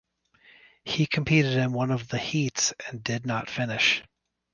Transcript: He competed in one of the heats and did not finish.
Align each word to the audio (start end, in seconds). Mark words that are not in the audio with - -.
He 0.83 1.05
competed 1.05 1.57
in 1.57 1.73
one 1.73 1.91
of 1.91 2.07
the 2.07 2.17
heats 2.17 2.73
and 2.89 3.03
did 3.03 3.23
not 3.27 3.51
finish. 3.51 4.01